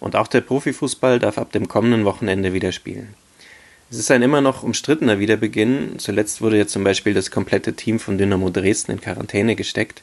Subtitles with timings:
[0.00, 3.14] Und auch der Profifußball darf ab dem kommenden Wochenende wieder spielen.
[3.90, 5.94] Es ist ein immer noch umstrittener Wiederbeginn.
[5.98, 10.02] Zuletzt wurde ja zum Beispiel das komplette Team von Dynamo Dresden in Quarantäne gesteckt,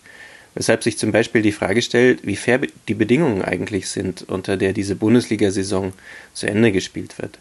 [0.55, 4.73] weshalb sich zum Beispiel die Frage stellt, wie fair die Bedingungen eigentlich sind, unter der
[4.73, 5.93] diese Bundesliga-Saison
[6.33, 7.37] zu Ende gespielt wird.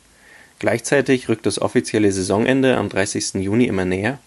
[0.58, 3.34] Gleichzeitig rückt das offizielle Saisonende am 30.
[3.34, 4.18] Juni immer näher.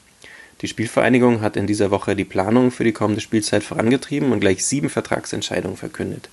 [0.62, 4.66] Die Spielvereinigung hat in dieser Woche die Planung für die kommende Spielzeit vorangetrieben und gleich
[4.66, 6.30] sieben Vertragsentscheidungen verkündet.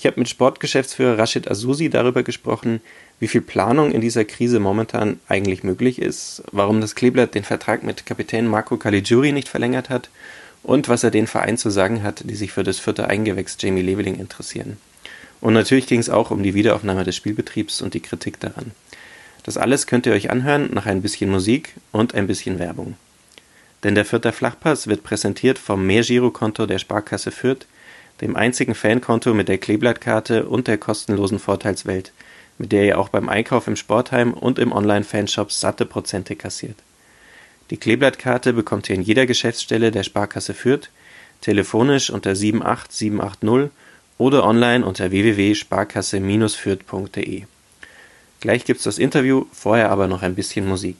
[0.00, 2.80] Ich habe mit Sportgeschäftsführer Rashid Azusi darüber gesprochen,
[3.18, 7.82] wie viel Planung in dieser Krise momentan eigentlich möglich ist, warum das Kleeblatt den Vertrag
[7.82, 10.08] mit Kapitän Marco Caligiuri nicht verlängert hat
[10.62, 13.82] und was er den Verein zu sagen hat, die sich für das vierte Eingewächs Jamie
[13.82, 14.78] Leveling interessieren.
[15.42, 18.70] Und natürlich ging es auch um die Wiederaufnahme des Spielbetriebs und die Kritik daran.
[19.42, 22.94] Das alles könnt ihr euch anhören nach ein bisschen Musik und ein bisschen Werbung.
[23.84, 27.66] Denn der vierte Flachpass wird präsentiert vom Mehrgirokonto der Sparkasse Fürth,
[28.20, 32.12] dem einzigen Fankonto mit der Kleeblattkarte und der kostenlosen Vorteilswelt,
[32.58, 36.76] mit der ihr auch beim Einkauf im Sportheim und im Online-Fanshop satte Prozente kassiert.
[37.70, 40.90] Die Kleeblattkarte bekommt ihr in jeder Geschäftsstelle der Sparkasse Fürth,
[41.40, 43.70] telefonisch unter 78780
[44.18, 47.44] oder online unter www.sparkasse-fürth.de.
[48.40, 50.96] Gleich gibt's das Interview, vorher aber noch ein bisschen Musik.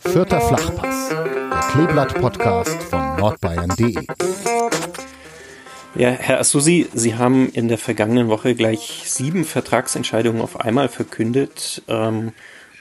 [0.00, 3.96] Vierter Flachpass, der Kleeblatt-Podcast von nordbayern.de.
[5.94, 11.82] Ja, Herr Assusi, Sie haben in der vergangenen Woche gleich sieben Vertragsentscheidungen auf einmal verkündet.
[11.88, 12.32] Ähm,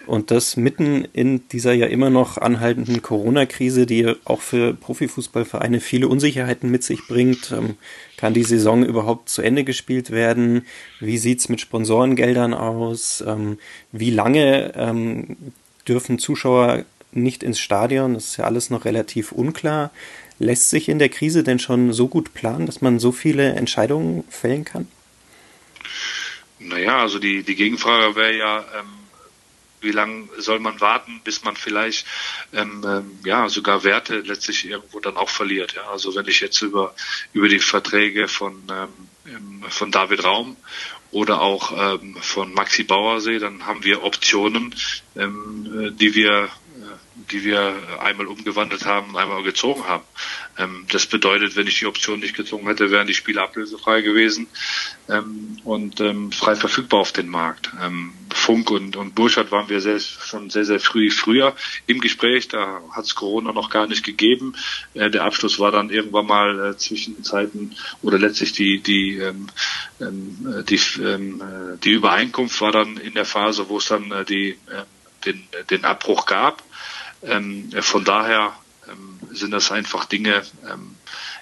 [0.05, 6.09] und das mitten in dieser ja immer noch anhaltenden Corona-Krise, die auch für Profifußballvereine viele
[6.09, 7.53] Unsicherheiten mit sich bringt.
[7.53, 7.77] Ähm,
[8.17, 10.65] kann die Saison überhaupt zu Ende gespielt werden?
[10.99, 13.23] Wie sieht's mit Sponsorengeldern aus?
[13.25, 13.59] Ähm,
[13.93, 15.37] wie lange ähm,
[15.87, 18.13] dürfen Zuschauer nicht ins Stadion.
[18.13, 19.91] Das ist ja alles noch relativ unklar.
[20.39, 24.23] Lässt sich in der Krise denn schon so gut planen, dass man so viele Entscheidungen
[24.29, 24.87] fällen kann?
[26.59, 28.85] Naja, also die, die Gegenfrage wäre ja, ähm,
[29.81, 32.05] wie lange soll man warten, bis man vielleicht
[32.53, 35.73] ähm, ähm, ja sogar Werte letztlich irgendwo dann auch verliert.
[35.75, 35.89] Ja?
[35.89, 36.95] Also wenn ich jetzt über
[37.33, 40.55] über die Verträge von ähm, von David Raum
[41.11, 44.73] oder auch ähm, von Maxi Bauer sehe, dann haben wir Optionen,
[45.15, 46.49] ähm, die wir
[47.31, 50.03] die wir einmal umgewandelt haben und einmal gezogen haben.
[50.57, 54.47] Ähm, das bedeutet, wenn ich die Option nicht gezogen hätte, wären die Spiele ablösefrei gewesen
[55.09, 57.71] ähm, und ähm, frei verfügbar auf den Markt.
[58.33, 62.47] Funk und, und Burschard waren wir sehr, schon sehr, sehr früh früher im Gespräch.
[62.47, 64.55] Da hat es Corona noch gar nicht gegeben.
[64.93, 69.21] Äh, der Abschluss war dann irgendwann mal äh, zwischen Zeiten oder letztlich die, die,
[69.99, 74.57] die, äh, die Übereinkunft war dann in der Phase, wo es dann äh, die,
[75.25, 76.63] den, den Abbruch gab.
[77.23, 78.53] Ähm, von daher
[78.87, 80.95] ähm, sind das einfach Dinge, ähm,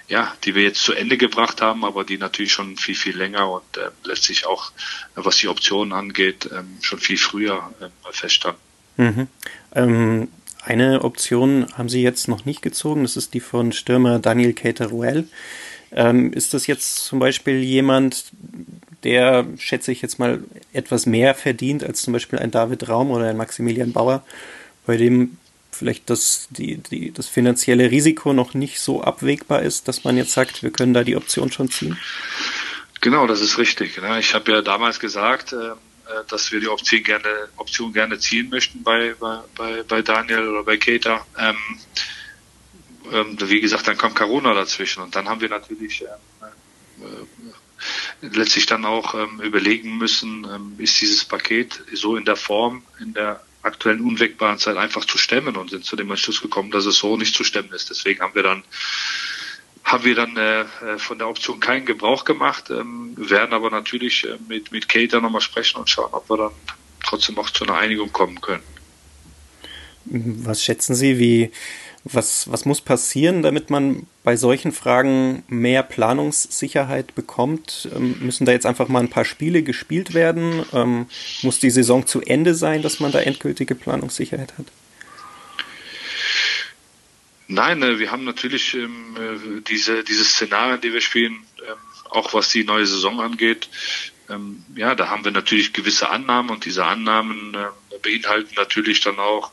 [0.08, 3.50] ja, die wir jetzt zu Ende gebracht haben, aber die natürlich schon viel, viel länger
[3.50, 4.72] und äh, letztlich auch,
[5.14, 8.60] was die Optionen angeht, ähm, schon viel früher äh, feststanden.
[8.96, 9.28] Mhm.
[9.74, 10.28] Ähm,
[10.62, 15.28] eine Option haben Sie jetzt noch nicht gezogen, das ist die von Stürmer Daniel Cateruel.
[15.92, 18.32] Ähm, ist das jetzt zum Beispiel jemand,
[19.04, 20.42] der, schätze ich jetzt mal,
[20.72, 24.24] etwas mehr verdient als zum Beispiel ein David Raum oder ein Maximilian Bauer,
[24.86, 25.38] bei dem
[25.76, 30.32] vielleicht das, die, die, das finanzielle Risiko noch nicht so abwägbar ist, dass man jetzt
[30.32, 31.98] sagt, wir können da die Option schon ziehen?
[33.00, 34.00] Genau, das ist richtig.
[34.18, 35.74] Ich habe ja damals gesagt, äh,
[36.28, 39.14] dass wir die Option gerne, Option gerne ziehen möchten bei,
[39.56, 41.26] bei, bei Daniel oder bei Keita.
[41.38, 41.56] Ähm,
[43.12, 47.04] ähm, wie gesagt, dann kam Corona dazwischen und dann haben wir natürlich ähm,
[48.22, 50.46] äh, letztlich dann auch überlegen müssen,
[50.78, 55.56] ist dieses Paket so in der Form, in der aktuellen unwägbaren Zeit einfach zu stemmen
[55.56, 57.90] und sind zu dem Entschluss gekommen, dass es so nicht zu stemmen ist.
[57.90, 58.62] Deswegen haben wir dann
[59.86, 64.26] haben wir dann äh, äh, von der Option keinen Gebrauch gemacht, ähm, werden aber natürlich
[64.26, 66.50] äh, mit, mit Kate nochmal sprechen und schauen, ob wir dann
[67.04, 68.64] trotzdem auch zu einer Einigung kommen können.
[70.06, 71.52] Was schätzen Sie, wie,
[72.12, 77.88] was, was muss passieren, damit man bei solchen Fragen mehr Planungssicherheit bekommt?
[77.94, 80.64] Ähm, müssen da jetzt einfach mal ein paar Spiele gespielt werden?
[80.72, 81.06] Ähm,
[81.42, 84.66] muss die Saison zu Ende sein, dass man da endgültige Planungssicherheit hat?
[87.48, 91.74] Nein, äh, wir haben natürlich ähm, äh, diese, diese Szenarien, die wir spielen, ähm,
[92.10, 93.68] auch was die neue Saison angeht,
[94.28, 99.18] ähm, ja, da haben wir natürlich gewisse Annahmen und diese Annahmen äh, beinhalten natürlich dann
[99.18, 99.52] auch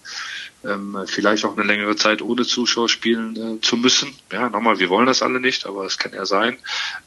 [0.65, 4.13] ähm, vielleicht auch eine längere Zeit ohne Zuschauer spielen äh, zu müssen.
[4.31, 6.57] Ja, nochmal, wir wollen das alle nicht, aber es kann ja sein.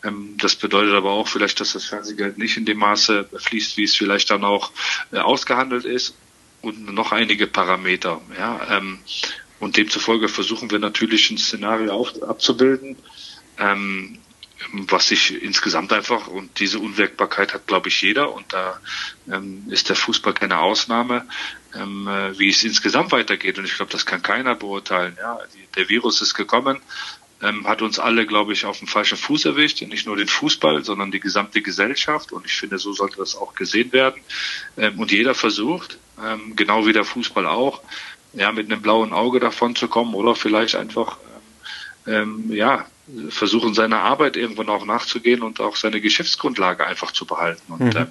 [0.04, 3.84] Ähm, das bedeutet aber auch vielleicht, dass das Fernsehgeld nicht in dem Maße fließt, wie
[3.84, 4.72] es vielleicht dann auch
[5.12, 6.14] äh, ausgehandelt ist
[6.62, 8.20] und noch einige Parameter.
[8.38, 8.98] Ja, ähm,
[9.58, 12.96] und demzufolge versuchen wir natürlich ein Szenario auf, abzubilden,
[13.58, 14.18] ähm,
[14.72, 18.80] was sich insgesamt einfach und diese Unwirkbarkeit hat, glaube ich, jeder und da
[19.30, 21.26] ähm, ist der Fußball keine Ausnahme,
[21.74, 23.58] ähm, äh, wie es insgesamt weitergeht.
[23.58, 25.16] Und ich glaube, das kann keiner beurteilen.
[25.18, 25.38] Ja,
[25.76, 26.80] der Virus ist gekommen,
[27.42, 30.84] ähm, hat uns alle, glaube ich, auf dem falschen Fuß erwischt, nicht nur den Fußball,
[30.84, 32.32] sondern die gesamte Gesellschaft.
[32.32, 34.20] Und ich finde, so sollte das auch gesehen werden.
[34.76, 37.82] Ähm, und jeder versucht, ähm, genau wie der Fußball auch,
[38.32, 41.18] ja, mit einem blauen Auge davon zu kommen oder vielleicht einfach
[42.06, 42.86] ähm, ja,
[43.28, 47.72] versuchen, seiner Arbeit irgendwann auch nachzugehen und auch seine Geschäftsgrundlage einfach zu behalten.
[47.72, 47.96] Und mhm.
[47.96, 48.06] äh,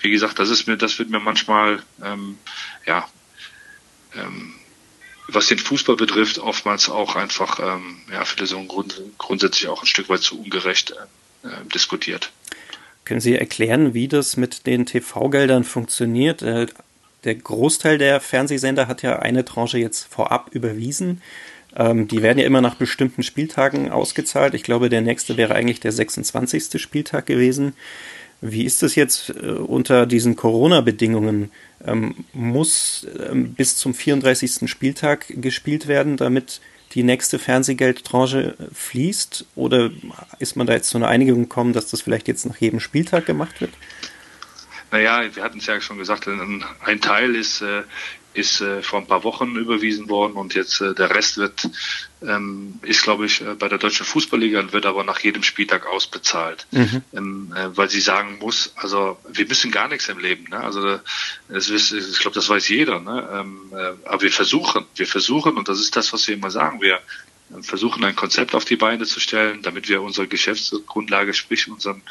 [0.00, 2.38] wie gesagt, das ist mir, das wird mir manchmal, ähm,
[2.86, 3.06] ja,
[4.14, 4.54] ähm,
[5.28, 9.86] was den Fußball betrifft, oftmals auch einfach, ähm, ja, für so Grund, grundsätzlich auch ein
[9.86, 10.94] Stück weit zu ungerecht
[11.44, 12.32] äh, äh diskutiert.
[13.04, 16.42] Können Sie erklären, wie das mit den TV-Geldern funktioniert?
[16.42, 16.66] Äh,
[17.24, 21.20] der Großteil der Fernsehsender hat ja eine Tranche jetzt vorab überwiesen.
[21.76, 24.54] Ähm, die werden ja immer nach bestimmten Spieltagen ausgezahlt.
[24.54, 26.80] Ich glaube, der nächste wäre eigentlich der 26.
[26.80, 27.74] Spieltag gewesen.
[28.40, 31.50] Wie ist es jetzt äh, unter diesen Corona-Bedingungen?
[31.86, 34.68] Ähm, muss ähm, bis zum 34.
[34.70, 36.60] Spieltag gespielt werden, damit
[36.94, 39.46] die nächste Fernsehgeldtranche äh, fließt?
[39.56, 39.90] Oder
[40.38, 43.26] ist man da jetzt zu einer Einigung gekommen, dass das vielleicht jetzt nach jedem Spieltag
[43.26, 43.72] gemacht wird?
[44.90, 47.82] Naja, wir hatten es ja schon gesagt, ein, Teil ist, äh,
[48.32, 51.68] ist äh, vor ein paar Wochen überwiesen worden und jetzt äh, der Rest wird
[52.22, 56.66] ähm, ist glaube ich bei der deutschen Fußballliga und wird aber nach jedem Spieltag ausbezahlt,
[56.70, 57.02] mhm.
[57.12, 60.60] ähm, äh, weil sie sagen muss, also wir müssen gar nichts im Leben, ne?
[60.60, 61.00] also
[61.48, 63.28] das ist, ich glaube das weiß jeder, ne?
[63.32, 66.80] ähm, äh, aber wir versuchen, wir versuchen und das ist das, was wir immer sagen,
[66.80, 67.00] wir
[67.62, 72.02] versuchen ein Konzept auf die Beine zu stellen, damit wir unsere Geschäftsgrundlage, sprich unseren,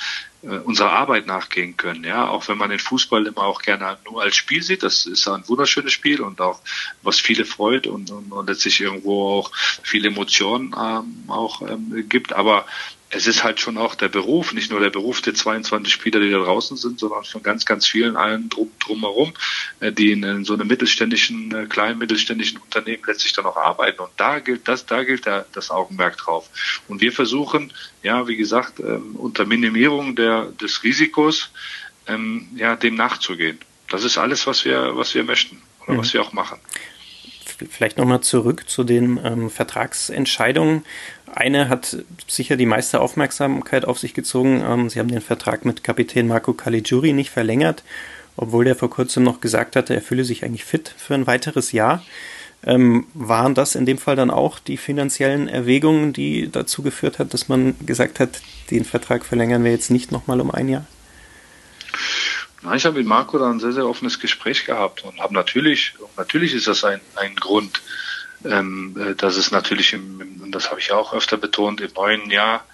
[0.44, 2.04] äh, unserer Arbeit nachgehen können.
[2.04, 5.28] Ja, auch wenn man den Fußball immer auch gerne nur als Spiel sieht, das ist
[5.28, 6.60] ein wunderschönes Spiel und auch
[7.02, 9.52] was viele freut und, und, und letztlich irgendwo auch
[9.84, 12.34] viele Emotionen ähm, auch ähm, gibt.
[12.34, 12.66] Aber
[13.12, 16.30] es ist halt schon auch der Beruf, nicht nur der Beruf der 22 Spieler, die
[16.30, 19.34] da draußen sind, sondern von ganz, ganz vielen allen drum, drumherum,
[19.80, 24.02] äh, die in, so einem mittelständischen, äh, kleinen mittelständischen Unternehmen letztlich dann auch arbeiten.
[24.02, 26.50] Und da gilt das, da gilt der, das Augenmerk drauf.
[26.88, 27.74] Und wir versuchen,
[28.04, 31.50] ja, wie gesagt, ähm, unter Minimierung der, des Risikos,
[32.06, 33.58] ähm, ja, dem nachzugehen.
[33.90, 35.98] Das ist alles, was wir, was wir möchten oder mhm.
[36.00, 36.60] was wir auch machen
[37.70, 40.84] vielleicht nochmal zurück zu den ähm, Vertragsentscheidungen.
[41.34, 41.98] Eine hat
[42.28, 44.64] sicher die meiste Aufmerksamkeit auf sich gezogen.
[44.66, 47.84] Ähm, Sie haben den Vertrag mit Kapitän Marco Caligiuri nicht verlängert,
[48.36, 51.72] obwohl der vor kurzem noch gesagt hatte, er fühle sich eigentlich fit für ein weiteres
[51.72, 52.04] Jahr.
[52.64, 57.34] Ähm, waren das in dem Fall dann auch die finanziellen Erwägungen, die dazu geführt hat,
[57.34, 60.86] dass man gesagt hat, den Vertrag verlängern wir jetzt nicht nochmal um ein Jahr?
[62.62, 65.94] Na, ich habe mit Marco da ein sehr, sehr offenes Gespräch gehabt und habe natürlich,
[66.18, 67.82] natürlich ist das ein, ein Grund,
[68.46, 72.66] ähm, äh, dass es natürlich, im, das habe ich auch öfter betont, im neuen Jahr,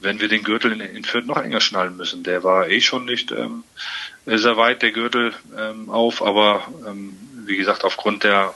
[0.00, 2.22] wenn wir den Gürtel in, in Fürth noch enger schnallen müssen.
[2.22, 3.64] Der war eh schon nicht ähm,
[4.26, 7.16] sehr weit, der Gürtel ähm, auf, aber ähm,
[7.46, 8.54] wie gesagt, aufgrund der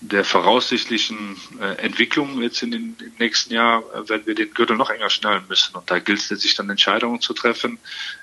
[0.00, 4.76] der voraussichtlichen äh, Entwicklung jetzt in den, im nächsten Jahr äh, werden wir den Gürtel
[4.76, 5.76] noch enger schnallen müssen.
[5.76, 7.78] Und da gilt es sich dann Entscheidungen zu treffen.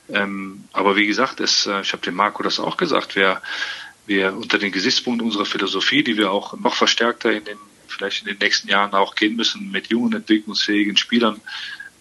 [0.09, 3.41] Ähm, aber wie gesagt, es, äh, ich habe dem Marco das auch gesagt, wir,
[4.07, 7.57] wir unter den Gesichtspunkten unserer Philosophie, die wir auch noch verstärkter in den,
[7.87, 11.39] vielleicht in den nächsten Jahren auch gehen müssen, mit jungen, entwicklungsfähigen Spielern,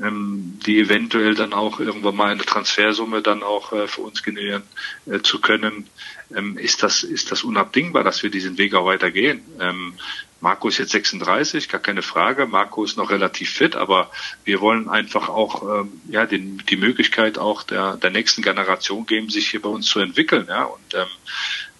[0.00, 4.62] ähm, die eventuell dann auch irgendwann mal eine Transfersumme dann auch äh, für uns generieren
[5.06, 5.88] äh, zu können,
[6.34, 9.42] ähm, ist das ist das unabdingbar, dass wir diesen Weg auch weitergehen.
[9.60, 9.94] Ähm,
[10.40, 12.46] Marco ist jetzt 36, gar keine Frage.
[12.46, 14.10] Marco ist noch relativ fit, aber
[14.44, 19.30] wir wollen einfach auch ähm, ja den, die Möglichkeit auch der der nächsten Generation geben,
[19.30, 20.46] sich hier bei uns zu entwickeln.
[20.48, 21.06] Ja und ähm,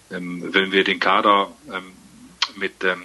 [0.09, 1.91] ähm, wenn wir den Kader ähm,
[2.55, 3.03] mit ähm,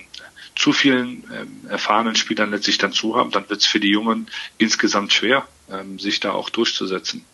[0.63, 4.29] zu vielen ähm, erfahrenen Spielern letztlich dann zu haben, dann wird es für die Jungen
[4.59, 7.25] insgesamt schwer, ähm, sich da auch durchzusetzen.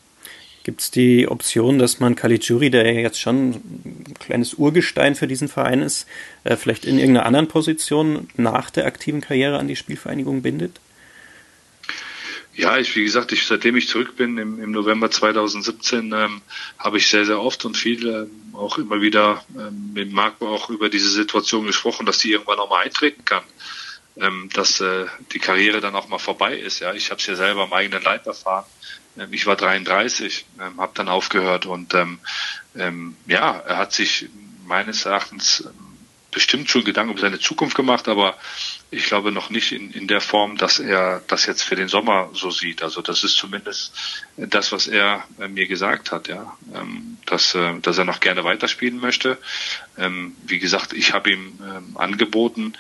[0.65, 5.27] Gibt es die Option, dass man Caligiuri, der ja jetzt schon ein kleines Urgestein für
[5.27, 6.07] diesen Verein ist,
[6.45, 10.81] äh, vielleicht in irgendeiner anderen Position nach der aktiven Karriere an die Spielvereinigung bindet?
[12.59, 16.43] Ja, ich, wie gesagt, ich, seitdem ich zurück bin im, im November 2017, ähm,
[16.77, 20.69] habe ich sehr, sehr oft und viel ähm, auch immer wieder ähm, mit Marco auch
[20.69, 23.45] über diese Situation gesprochen, dass die irgendwann auch mal eintreten kann.
[24.17, 26.81] Ähm, dass äh, die Karriere dann auch mal vorbei ist.
[26.81, 28.65] Ja, ich habe es ja selber am eigenen Leib erfahren
[29.17, 32.19] Ähm, ich war 33, ähm, habe dann aufgehört und ähm,
[32.77, 34.29] ähm, ja, er hat sich
[34.67, 35.89] meines Erachtens ähm,
[36.33, 38.37] bestimmt schon Gedanken über seine Zukunft gemacht, aber
[38.91, 42.31] ich glaube noch nicht in, in der Form, dass er das jetzt für den Sommer
[42.33, 42.83] so sieht.
[42.83, 43.93] Also das ist zumindest
[44.37, 48.45] das, was er äh, mir gesagt hat, ja, ähm, dass, äh, dass er noch gerne
[48.45, 49.37] weiterspielen möchte.
[49.99, 52.73] Ähm, wie gesagt, ich habe ihm ähm, angeboten,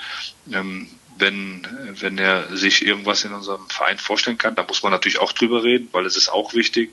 [0.46, 1.66] wenn,
[2.00, 5.62] wenn er sich irgendwas in unserem Verein vorstellen kann, da muss man natürlich auch drüber
[5.62, 6.90] reden, weil es ist auch wichtig,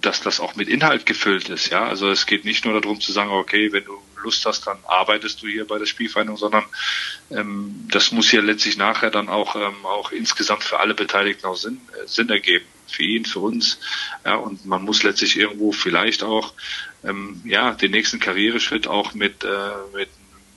[0.00, 1.70] dass das auch mit Inhalt gefüllt ist.
[1.70, 4.78] Ja, also es geht nicht nur darum zu sagen, okay, wenn du Lust hast, dann
[4.84, 6.64] arbeitest du hier bei der Spielvereinigung, sondern
[7.30, 11.56] ähm, das muss hier letztlich nachher dann auch ähm, auch insgesamt für alle Beteiligten auch
[11.56, 12.64] Sinn, äh, Sinn ergeben.
[12.88, 13.78] Für ihn, für uns.
[14.22, 16.52] Ja, und man muss letztlich irgendwo vielleicht auch
[17.04, 20.08] ähm, ja den nächsten Karriereschritt auch mit äh, mit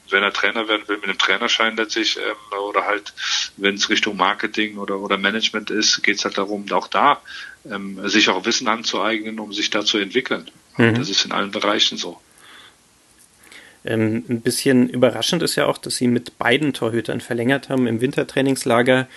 [0.10, 3.14] wenn er Trainer werden will, mit einem Trainerschein letztlich ähm, oder halt,
[3.58, 7.22] wenn es Richtung Marketing oder, oder Management ist, geht es halt darum, auch da
[7.70, 10.50] ähm, sich auch Wissen anzueignen, um sich da zu entwickeln.
[10.78, 10.96] Mhm.
[10.96, 12.22] Das ist in allen Bereichen so.
[13.86, 17.88] Ähm, ein bisschen überraschend ist ja auch, dass sie mit beiden Torhütern verlängert haben.
[17.88, 19.08] Im Wintertrainingslager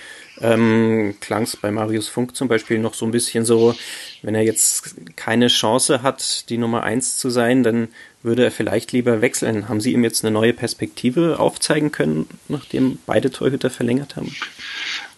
[0.41, 3.75] ähm, klang es bei Marius Funk zum Beispiel noch so ein bisschen so,
[4.23, 7.89] wenn er jetzt keine Chance hat, die Nummer eins zu sein, dann
[8.23, 9.69] würde er vielleicht lieber wechseln.
[9.69, 14.35] Haben Sie ihm jetzt eine neue Perspektive aufzeigen können, nachdem beide Torhüter verlängert haben?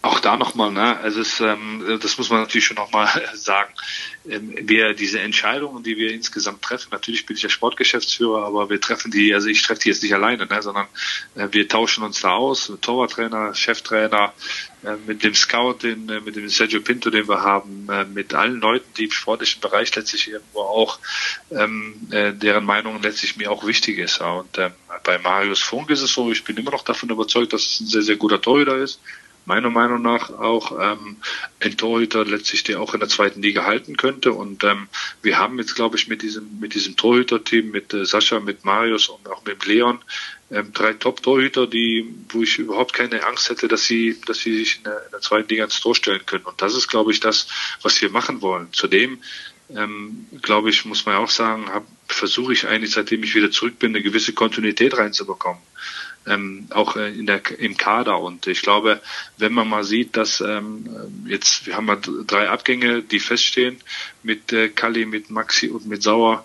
[0.02, 0.98] Auch da nochmal, ne?
[1.00, 3.70] Also es, ähm, das muss man natürlich schon nochmal sagen.
[4.26, 8.80] Ähm, wir diese Entscheidungen, die wir insgesamt treffen, natürlich bin ich ja Sportgeschäftsführer, aber wir
[8.80, 10.62] treffen die, also ich treffe die jetzt nicht alleine, ne?
[10.62, 10.86] sondern
[11.34, 14.32] äh, wir tauschen uns da aus, Torwarttrainer, Cheftrainer,
[14.84, 18.32] äh, mit dem Scout, den, äh, mit dem Sergio Pinto, den wir haben, äh, mit
[18.32, 20.98] allen Leuten, die im sportlichen Bereich letztlich irgendwo auch,
[21.50, 24.20] ähm, äh, deren Meinung letztlich mir auch wichtig ist.
[24.20, 24.32] Ja.
[24.32, 24.72] Und ähm,
[25.04, 27.86] bei Marius Funk ist es so, ich bin immer noch davon überzeugt, dass es ein
[27.86, 28.98] sehr, sehr guter Torhüter ist
[29.50, 31.16] meiner Meinung nach auch ähm,
[31.58, 34.32] ein Torhüter letztlich, der auch in der zweiten Liga halten könnte.
[34.32, 34.86] Und ähm,
[35.22, 39.08] wir haben jetzt, glaube ich, mit diesem mit diesem Torhüter-Team, mit äh, Sascha, mit Marius
[39.08, 39.98] und auch mit Leon
[40.52, 44.76] ähm, drei Top-Torhüter, die, wo ich überhaupt keine Angst hätte, dass sie, dass sie sich
[44.78, 46.44] in der, in der zweiten Liga ins Tor stellen können.
[46.44, 47.48] Und das ist, glaube ich, das,
[47.82, 48.68] was wir machen wollen.
[48.70, 49.18] Zudem
[49.76, 51.68] ähm, glaube ich, muss man auch sagen,
[52.06, 55.60] versuche ich eigentlich, seitdem ich wieder zurück bin, eine gewisse Kontinuität reinzubekommen
[56.26, 58.20] ähm, auch äh, in der, im Kader.
[58.20, 59.00] Und ich glaube,
[59.38, 60.88] wenn man mal sieht, dass ähm,
[61.26, 63.78] jetzt, wir haben mal drei Abgänge, die feststehen,
[64.22, 66.44] mit äh, Kali, mit Maxi und mit Sauer.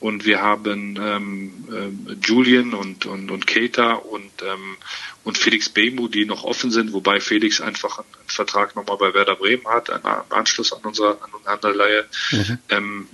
[0.00, 4.76] Und wir haben ähm, äh, Julian und, und, und Keita und, ähm,
[5.22, 9.14] und Felix Bemu, die noch offen sind, wobei Felix einfach einen, einen Vertrag nochmal bei
[9.14, 12.06] Werder Bremen hat, einen Anschluss an unsere an unsere Leihe.
[12.32, 12.58] Mhm.
[12.68, 13.08] Ähm,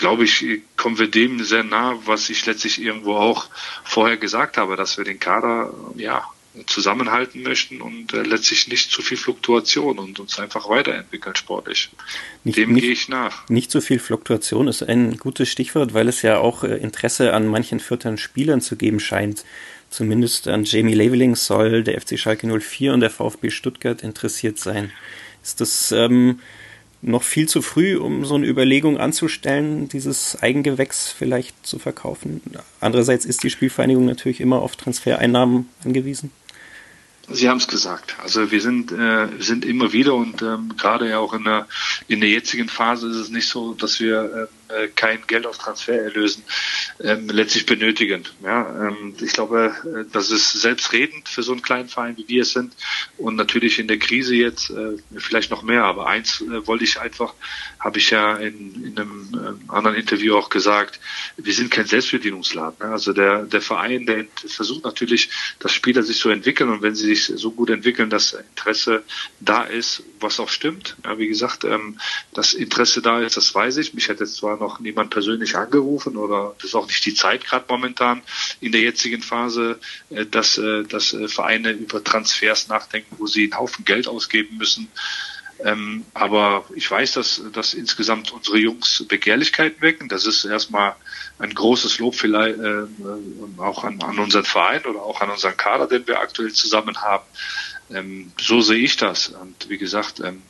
[0.00, 0.44] glaube ich,
[0.76, 3.48] kommen wir dem sehr nah, was ich letztlich irgendwo auch
[3.84, 6.24] vorher gesagt habe, dass wir den Kader ja
[6.66, 11.90] zusammenhalten möchten und äh, letztlich nicht zu viel Fluktuation und uns einfach weiterentwickeln sportlich.
[12.42, 13.48] Nicht, Dem gehe ich nach.
[13.48, 17.46] Nicht zu viel Fluktuation ist ein gutes Stichwort, weil es ja auch äh, Interesse an
[17.46, 19.44] manchen vierten Spielern zu geben scheint.
[19.90, 24.90] Zumindest an Jamie Leveling soll der FC Schalke 04 und der VfB Stuttgart interessiert sein.
[25.42, 26.40] Ist das ähm,
[27.02, 32.42] noch viel zu früh, um so eine Überlegung anzustellen, dieses Eigengewächs vielleicht zu verkaufen.
[32.80, 36.30] Andererseits ist die Spielvereinigung natürlich immer auf Transfereinnahmen angewiesen.
[37.32, 38.16] Sie haben es gesagt.
[38.22, 41.68] Also wir sind, äh, sind immer wieder und ähm, gerade ja auch in der,
[42.08, 44.59] in der jetzigen Phase ist es nicht so, dass wir äh,
[44.94, 46.44] kein Geld aus Transfererlösen
[47.02, 48.24] ähm, letztlich benötigen.
[48.42, 52.42] Ja, ähm, ich glaube, äh, das ist selbstredend für so einen kleinen Verein, wie wir
[52.42, 52.74] es sind.
[53.16, 55.84] Und natürlich in der Krise jetzt äh, vielleicht noch mehr.
[55.84, 57.34] Aber eins äh, wollte ich einfach,
[57.78, 59.28] habe ich ja in, in einem
[59.68, 61.00] äh, anderen Interview auch gesagt,
[61.36, 62.86] wir sind kein Selbstbedienungsladen.
[62.86, 62.92] Ne?
[62.92, 67.06] Also der, der Verein, der versucht natürlich, dass Spieler sich so entwickeln und wenn sie
[67.14, 69.04] sich so gut entwickeln, dass Interesse
[69.40, 70.96] da ist, was auch stimmt.
[71.04, 71.98] Ja, wie gesagt, ähm,
[72.34, 73.94] das Interesse da ist, das weiß ich.
[73.94, 77.44] Mich hat jetzt zwar noch niemand persönlich angerufen oder das ist auch nicht die Zeit
[77.44, 78.22] gerade momentan
[78.60, 83.44] in der jetzigen Phase, äh, dass, äh, dass äh, Vereine über Transfers nachdenken, wo sie
[83.44, 84.88] einen Haufen Geld ausgeben müssen.
[85.64, 90.08] Ähm, aber ich weiß, dass, dass insgesamt unsere Jungs Begehrlichkeiten wecken.
[90.08, 90.94] Das ist erstmal
[91.38, 92.86] ein großes Lob vielleicht äh,
[93.58, 97.24] auch an, an unseren Verein oder auch an unseren Kader, den wir aktuell zusammen haben.
[97.90, 99.28] Ähm, so sehe ich das.
[99.28, 100.42] Und wie gesagt, ähm,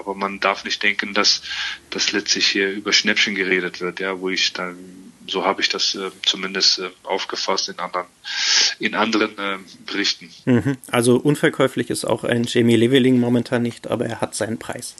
[0.00, 1.42] aber man darf nicht denken, dass
[1.90, 4.76] das letztlich hier über Schnäppchen geredet wird, ja, wo ich dann
[5.26, 8.06] so habe ich das äh, zumindest äh, aufgefasst in anderen
[8.78, 10.30] in anderen äh, Berichten.
[10.44, 10.76] Mhm.
[10.90, 14.96] Also unverkäuflich ist auch ein Jamie Leveling momentan nicht, aber er hat seinen Preis.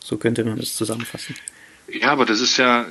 [0.00, 1.34] So könnte man es zusammenfassen.
[1.88, 2.86] Ja, aber das ist ja,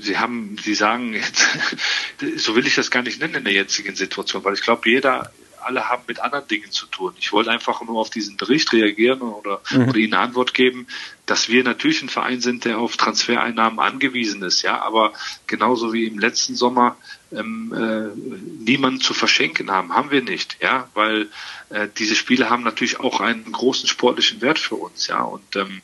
[0.00, 1.46] Sie haben, Sie sagen jetzt,
[2.36, 5.32] so will ich das gar nicht nennen in der jetzigen Situation, weil ich glaube, jeder
[5.64, 7.14] alle haben mit anderen Dingen zu tun.
[7.18, 9.88] Ich wollte einfach nur auf diesen Bericht reagieren oder, mhm.
[9.88, 10.86] oder Ihnen eine Antwort geben,
[11.26, 15.12] dass wir natürlich ein Verein sind, der auf Transfereinnahmen angewiesen ist, ja, aber
[15.46, 16.96] genauso wie im letzten Sommer
[17.32, 21.28] ähm, äh, niemanden zu verschenken haben, haben wir nicht, ja, weil
[21.70, 25.80] äh, diese Spiele haben natürlich auch einen großen sportlichen Wert für uns, ja, und ähm,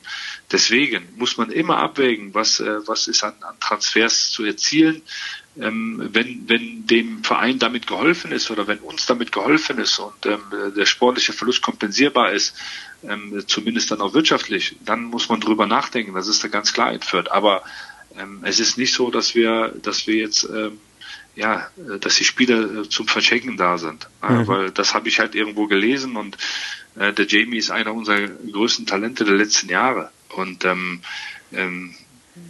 [0.51, 5.01] deswegen muss man immer abwägen, was äh, was ist an, an Transfers zu erzielen,
[5.59, 10.25] ähm, wenn wenn dem Verein damit geholfen ist oder wenn uns damit geholfen ist und
[10.25, 10.41] ähm,
[10.75, 12.55] der sportliche Verlust kompensierbar ist,
[13.03, 16.13] ähm, zumindest dann auch wirtschaftlich, dann muss man drüber nachdenken.
[16.13, 17.31] Das ist da ganz klar entführt.
[17.31, 17.63] Aber
[18.17, 20.79] ähm, es ist nicht so, dass wir, dass wir jetzt ähm,
[21.35, 21.69] ja,
[22.01, 24.09] dass die Spieler äh, zum Verschenken da sind.
[24.21, 24.47] Mhm.
[24.47, 26.37] Weil das habe ich halt irgendwo gelesen und
[26.95, 30.11] äh, der Jamie ist einer unserer größten Talente der letzten Jahre.
[30.29, 31.01] Und ähm,
[31.53, 31.95] ähm,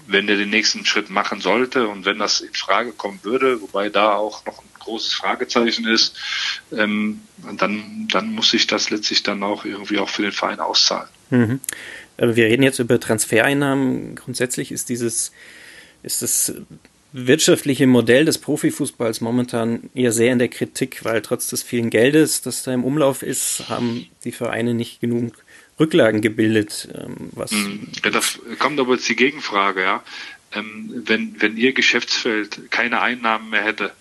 [0.07, 3.89] wenn er den nächsten Schritt machen sollte und wenn das in Frage kommen würde, wobei
[3.89, 6.15] da auch noch ein großes Fragezeichen ist,
[6.71, 7.21] ähm,
[7.57, 11.09] dann, dann muss sich das letztlich dann auch irgendwie auch für den Verein auszahlen.
[11.29, 11.59] Mhm.
[12.17, 14.15] Wir reden jetzt über Transfereinnahmen.
[14.15, 15.31] Grundsätzlich ist dieses,
[16.03, 16.53] ist das
[17.11, 22.41] wirtschaftliche Modell des Profifußballs momentan eher sehr in der Kritik, weil trotz des vielen Geldes,
[22.41, 25.33] das da im Umlauf ist, haben die Vereine nicht genug
[25.79, 26.89] Rücklagen gebildet.
[26.93, 27.87] Ähm, was mhm.
[28.03, 30.03] ja, das kommt aber jetzt die Gegenfrage, ja.
[30.51, 33.91] Ähm, wenn, wenn Ihr Geschäftsfeld keine Einnahmen mehr hätte,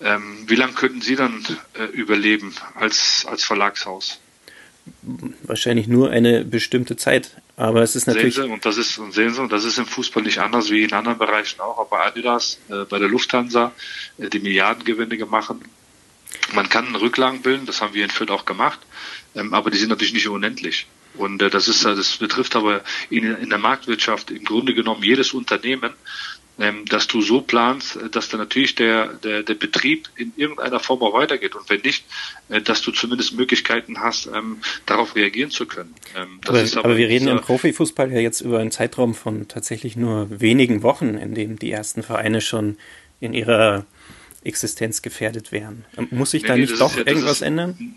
[0.00, 4.20] ähm, wie lange könnten Sie dann äh, überleben als, als Verlagshaus?
[5.42, 7.36] Wahrscheinlich nur eine bestimmte Zeit.
[7.56, 8.36] Aber es ist natürlich.
[8.36, 10.70] Sehen Sie, und das ist, und sehen Sie, und das ist im Fußball nicht anders
[10.70, 13.72] wie in anderen Bereichen auch, bei Adidas, äh, bei der Lufthansa,
[14.18, 15.60] äh, die Milliardengewinne machen.
[16.54, 18.80] Man kann Rücklagen bilden, das haben wir in Fürth auch gemacht,
[19.34, 20.86] ähm, aber die sind natürlich nicht unendlich.
[21.14, 25.32] Und äh, das ist, das betrifft aber in, in der Marktwirtschaft im Grunde genommen jedes
[25.32, 25.92] Unternehmen
[26.60, 30.80] ähm, dass du so planst, äh, dass dann natürlich der, der, der Betrieb in irgendeiner
[30.80, 32.04] Form auch weitergeht und wenn nicht,
[32.48, 35.94] äh, dass du zumindest Möglichkeiten hast, ähm, darauf reagieren zu können.
[36.16, 39.96] Ähm, aber, aber, aber, wir reden im Profifußball ja jetzt über einen Zeitraum von tatsächlich
[39.96, 42.76] nur wenigen Wochen, in dem die ersten Vereine schon
[43.20, 43.86] in ihrer
[44.44, 45.84] Existenz gefährdet wären.
[46.10, 47.96] Muss sich nee, da nicht doch ja, irgendwas ist, ändern?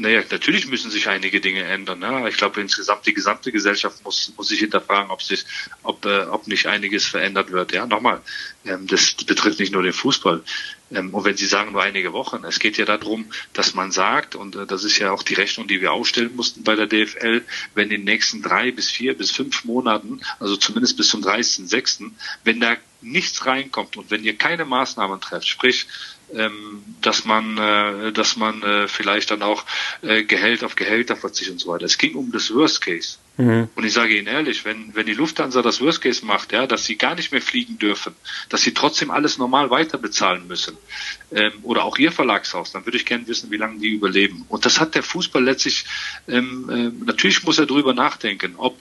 [0.00, 1.98] Naja, natürlich müssen sich einige Dinge ändern.
[1.98, 2.26] Ne?
[2.30, 5.44] Ich glaube, insgesamt die gesamte Gesellschaft muss, muss sich hinterfragen, ob sich,
[5.82, 7.72] ob, äh, ob nicht einiges verändert wird.
[7.72, 8.22] Ja, nochmal,
[8.64, 10.42] ähm, das betrifft nicht nur den Fußball.
[10.90, 14.36] Ähm, und wenn Sie sagen nur einige Wochen, es geht ja darum, dass man sagt,
[14.36, 17.44] und äh, das ist ja auch die Rechnung, die wir aufstellen mussten bei der DFL,
[17.74, 22.10] wenn in den nächsten drei bis vier bis fünf Monaten, also zumindest bis zum 30.06.,
[22.44, 25.86] wenn da nichts reinkommt und wenn ihr keine Maßnahmen trefft, sprich
[27.00, 29.64] dass man, äh, dass man äh, vielleicht dann auch
[30.02, 31.84] äh, Gehalt auf Gehälter verzichtet und so weiter.
[31.84, 33.18] Es ging um das Worst Case.
[33.36, 33.68] Mhm.
[33.74, 36.84] Und ich sage Ihnen ehrlich, wenn, wenn die Lufthansa das Worst Case macht, ja, dass
[36.84, 38.14] sie gar nicht mehr fliegen dürfen,
[38.50, 40.76] dass sie trotzdem alles normal weiter bezahlen müssen,
[41.32, 44.44] ähm, oder auch Ihr Verlagshaus, dann würde ich gerne wissen, wie lange die überleben.
[44.48, 45.84] Und das hat der Fußball letztlich,
[46.28, 48.76] ähm, äh, natürlich muss er drüber nachdenken, ob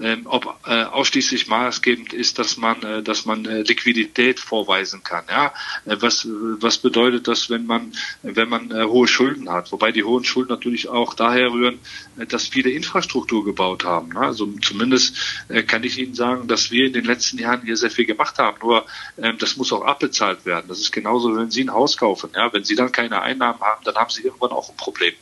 [0.00, 5.24] ähm, ob äh, ausschließlich maßgebend ist, dass man, äh, dass man äh, Liquidität vorweisen kann.
[5.28, 5.52] Ja,
[5.84, 9.72] äh, was was bedeutet das, wenn man wenn man äh, hohe Schulden hat?
[9.72, 11.78] Wobei die hohen Schulden natürlich auch daher rühren,
[12.18, 14.10] äh, dass viele Infrastruktur gebaut haben.
[14.10, 14.20] Ne?
[14.20, 17.90] Also zumindest äh, kann ich Ihnen sagen, dass wir in den letzten Jahren hier sehr
[17.90, 18.58] viel gemacht haben.
[18.62, 18.86] Nur
[19.16, 20.66] äh, das muss auch abbezahlt werden.
[20.68, 22.30] Das ist genauso, wenn Sie ein Haus kaufen.
[22.34, 25.12] Ja, wenn Sie dann keine Einnahmen haben, dann haben Sie irgendwann auch ein Problem.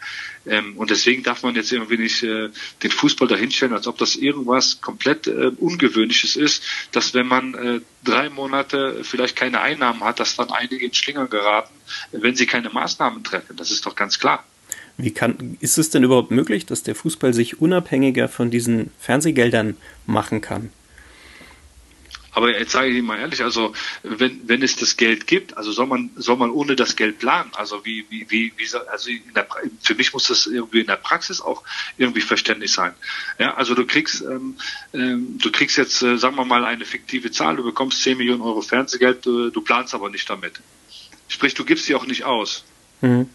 [0.48, 2.50] Ähm, und deswegen darf man jetzt irgendwie nicht äh,
[2.82, 7.80] den Fußball dahinstellen, als ob das irgendwas komplett äh, Ungewöhnliches ist, dass wenn man äh,
[8.04, 11.74] drei Monate vielleicht keine Einnahmen hat, dass dann einige in Schlingern geraten,
[12.12, 13.56] wenn sie keine Maßnahmen treffen.
[13.56, 14.44] Das ist doch ganz klar.
[14.96, 19.76] Wie kann, ist es denn überhaupt möglich, dass der Fußball sich unabhängiger von diesen Fernsehgeldern
[20.06, 20.70] machen kann?
[22.32, 25.72] Aber jetzt sage ich Ihnen mal ehrlich, also wenn, wenn es das Geld gibt, also
[25.72, 27.50] soll man, soll man ohne das Geld planen?
[27.54, 29.46] Also wie, wie, wie, wie also der,
[29.80, 31.62] für mich muss das irgendwie in der Praxis auch
[31.96, 32.92] irgendwie verständlich sein.
[33.38, 34.56] Ja, also du kriegst, ähm,
[34.92, 38.42] ähm, du kriegst jetzt, äh, sagen wir mal, eine fiktive Zahl, du bekommst 10 Millionen
[38.42, 40.60] Euro Fernsehgeld, du, du planst aber nicht damit.
[41.28, 42.64] Sprich, du gibst sie auch nicht aus.
[43.00, 43.30] Mhm.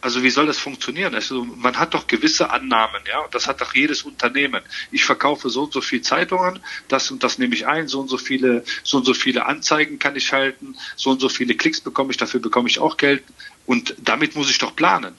[0.00, 1.14] Also wie soll das funktionieren?
[1.14, 4.62] Also man hat doch gewisse Annahmen, ja, und das hat doch jedes Unternehmen.
[4.92, 8.08] Ich verkaufe so und so viele Zeitungen, das und das nehme ich ein, so und
[8.08, 11.80] so viele, so und so viele Anzeigen kann ich halten, so und so viele Klicks
[11.80, 13.24] bekomme ich, dafür bekomme ich auch Geld
[13.66, 15.14] und damit muss ich doch planen.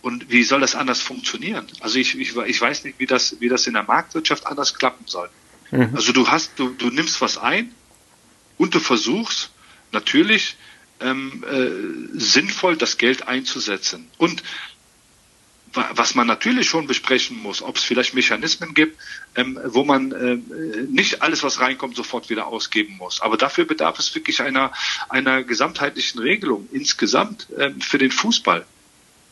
[0.00, 1.66] Und wie soll das anders funktionieren?
[1.80, 5.04] Also ich, ich, ich weiß nicht, wie das, wie das in der Marktwirtschaft anders klappen
[5.06, 5.28] soll.
[5.70, 5.90] Mhm.
[5.94, 7.72] Also du hast, du, du nimmst was ein
[8.56, 9.50] und du versuchst
[9.92, 10.56] natürlich
[11.02, 14.08] ähm, äh, sinnvoll, das Geld einzusetzen.
[14.18, 14.42] Und
[15.74, 18.98] was man natürlich schon besprechen muss, ob es vielleicht Mechanismen gibt,
[19.34, 20.36] ähm, wo man äh,
[20.88, 23.20] nicht alles, was reinkommt, sofort wieder ausgeben muss.
[23.20, 24.72] Aber dafür bedarf es wirklich einer,
[25.08, 28.66] einer gesamtheitlichen Regelung insgesamt ähm, für den Fußball.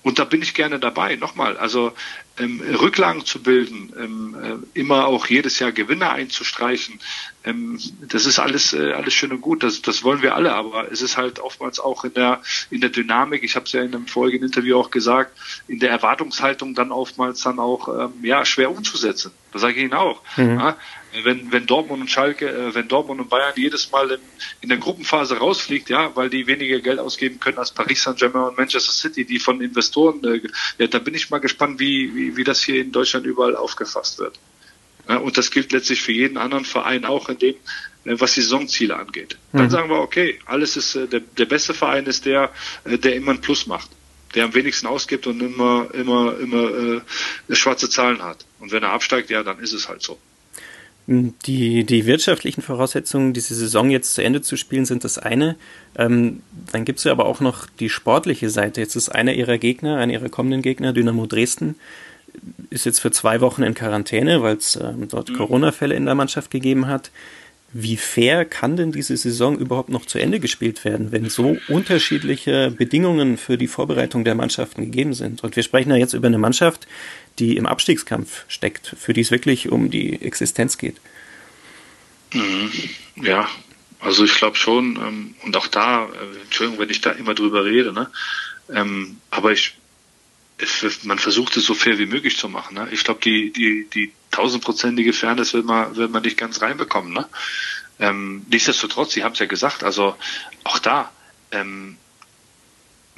[0.03, 1.17] und da bin ich gerne dabei.
[1.17, 1.93] Nochmal, also
[2.41, 4.37] ähm, Rücklagen zu bilden, ähm,
[4.75, 6.99] äh, immer auch jedes Jahr Gewinner einzustreichen,
[7.43, 9.63] ähm, das ist alles äh, alles schön und gut.
[9.63, 12.91] Das, das wollen wir alle, aber es ist halt oftmals auch in der in der
[12.91, 13.43] Dynamik.
[13.43, 17.41] Ich habe es ja in einem vorigen Interview auch gesagt, in der Erwartungshaltung dann oftmals
[17.41, 19.33] dann auch ähm, ja schwer umzusetzen.
[19.53, 20.21] Das sage ich Ihnen auch.
[20.37, 20.59] Mhm.
[20.59, 20.77] Ja,
[21.25, 24.21] wenn, wenn Dortmund und Schalke, äh, wenn Dortmund und Bayern jedes Mal in,
[24.61, 28.59] in der Gruppenphase rausfliegt, ja, weil die weniger Geld ausgeben können als Paris Saint-Germain und
[28.59, 30.43] Manchester City, die von Investoren, äh,
[30.79, 34.19] ja, da bin ich mal gespannt, wie, wie, wie das hier in Deutschland überall aufgefasst
[34.19, 34.39] wird.
[35.09, 37.55] Ja, und das gilt letztlich für jeden anderen Verein auch in dem,
[38.05, 39.37] äh, was die Saisonziele angeht.
[39.53, 39.71] Dann mhm.
[39.71, 42.51] sagen wir, okay, alles ist, äh, der, der beste Verein ist der,
[42.85, 43.91] äh, der immer ein Plus macht
[44.35, 47.03] der am wenigsten ausgibt und immer immer immer
[47.49, 48.45] äh, schwarze Zahlen hat.
[48.61, 50.19] Und wenn er absteigt, ja, dann ist es halt so.
[51.07, 55.57] Die, die wirtschaftlichen Voraussetzungen, diese Saison jetzt zu Ende zu spielen, sind das eine.
[55.97, 58.81] Ähm, dann gibt es ja aber auch noch die sportliche Seite.
[58.81, 61.75] Jetzt ist einer ihrer Gegner, einer ihrer kommenden Gegner, Dynamo Dresden,
[62.71, 65.37] ist jetzt für zwei Wochen in Quarantäne, weil es ähm, dort mhm.
[65.37, 67.11] Corona-Fälle in der Mannschaft gegeben hat.
[67.73, 72.73] Wie fair kann denn diese Saison überhaupt noch zu Ende gespielt werden, wenn so unterschiedliche
[72.77, 75.45] Bedingungen für die Vorbereitung der Mannschaften gegeben sind?
[75.45, 76.89] Und wir sprechen ja jetzt über eine Mannschaft,
[77.39, 80.97] die im Abstiegskampf steckt, für die es wirklich um die Existenz geht.
[82.35, 82.71] Mhm.
[83.23, 83.49] Ja,
[84.01, 87.65] also ich glaube schon, ähm, und auch da, äh, Entschuldigung, wenn ich da immer drüber
[87.65, 88.09] rede, ne?
[88.73, 89.77] Ähm, aber ich,
[90.61, 92.75] es, man versucht es so fair wie möglich zu machen.
[92.75, 92.89] Ne?
[92.93, 97.13] Ich glaube, die, die, die tausendprozentige Fairness wird man, wird man nicht ganz reinbekommen.
[97.13, 97.27] Ne?
[97.99, 100.17] Ähm, nichtsdestotrotz, Sie haben es ja gesagt, also
[100.65, 101.13] auch da,
[101.53, 101.97] ähm,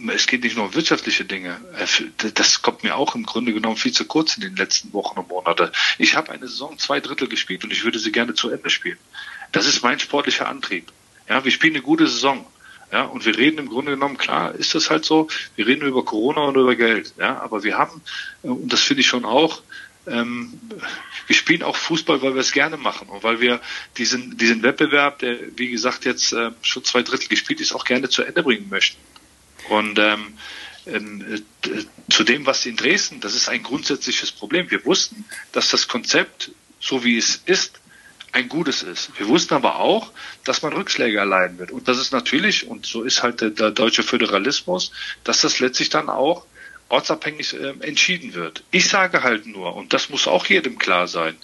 [0.09, 1.61] es geht nicht nur um wirtschaftliche Dinge.
[1.79, 5.19] Äh, das kommt mir auch im Grunde genommen viel zu kurz in den letzten Wochen
[5.19, 5.71] und Monaten.
[5.99, 8.99] Ich habe eine Saison zwei Drittel gespielt und ich würde sie gerne zu Ende spielen.
[9.53, 10.91] Das ist mein sportlicher Antrieb.
[11.29, 12.47] Ja, wir spielen eine gute Saison.
[12.93, 16.05] Ja, und wir reden im Grunde genommen, klar, ist das halt so, wir reden über
[16.05, 17.15] Corona und über Geld.
[17.19, 18.03] Ja, aber wir haben,
[18.43, 19.63] äh, und das finde ich schon auch,
[20.07, 20.61] ähm,
[21.27, 23.61] wir spielen auch Fußball, weil wir es gerne machen und weil wir
[23.97, 28.09] diesen, diesen Wettbewerb, der wie gesagt jetzt äh, schon zwei Drittel gespielt ist, auch gerne
[28.09, 29.01] zu Ende bringen möchten.
[29.71, 30.35] Und ähm,
[30.85, 31.41] äh,
[32.11, 34.71] zu dem, was in Dresden, das ist ein grundsätzliches Problem.
[34.71, 36.51] Wir wussten, dass das Konzept,
[36.81, 37.81] so wie es ist,
[38.33, 39.11] ein gutes ist.
[39.19, 40.11] Wir wussten aber auch,
[40.45, 41.71] dass man Rückschläge erleiden wird.
[41.71, 44.91] Und das ist natürlich, und so ist halt der, der deutsche Föderalismus,
[45.23, 46.47] dass das letztlich dann auch
[46.89, 48.65] ortsabhängig äh, entschieden wird.
[48.71, 51.37] Ich sage halt nur, und das muss auch jedem klar sein,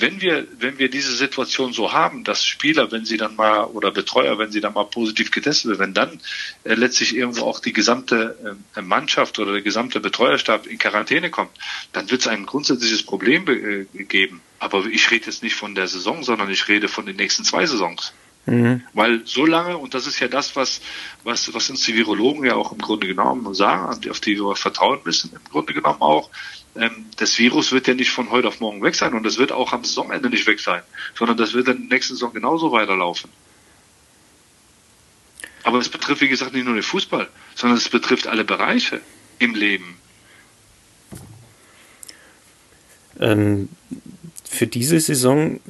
[0.00, 3.90] wenn wir, wenn wir diese Situation so haben, dass Spieler, wenn sie dann mal, oder
[3.90, 6.20] Betreuer, wenn sie dann mal positiv getestet werden, wenn dann
[6.64, 11.50] äh, letztlich irgendwo auch die gesamte äh, Mannschaft oder der gesamte Betreuerstab in Quarantäne kommt,
[11.92, 14.40] dann wird es ein grundsätzliches Problem äh, geben.
[14.58, 17.66] Aber ich rede jetzt nicht von der Saison, sondern ich rede von den nächsten zwei
[17.66, 18.12] Saisons.
[18.48, 18.82] Mhm.
[18.94, 20.80] Weil so lange, und das ist ja das, was,
[21.22, 25.00] was, was uns die Virologen ja auch im Grunde genommen sagen, auf die wir vertrauen
[25.04, 26.30] müssen, im Grunde genommen auch,
[26.74, 29.52] ähm, das Virus wird ja nicht von heute auf morgen weg sein und das wird
[29.52, 30.82] auch am Saisonende nicht weg sein,
[31.14, 33.30] sondern das wird dann nächste Saison genauso weiterlaufen.
[35.64, 39.02] Aber es betrifft, wie gesagt, nicht nur den Fußball, sondern es betrifft alle Bereiche
[39.38, 39.98] im Leben.
[43.20, 43.68] Ähm,
[44.48, 45.60] für diese Saison